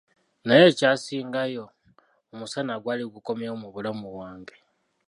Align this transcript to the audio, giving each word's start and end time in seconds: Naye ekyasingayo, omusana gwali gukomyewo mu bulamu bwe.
Naye 0.45 0.63
ekyasingayo, 0.71 1.65
omusana 2.33 2.73
gwali 2.81 3.03
gukomyewo 3.13 3.55
mu 3.63 3.67
bulamu 3.73 4.07
bwe. 4.43 4.55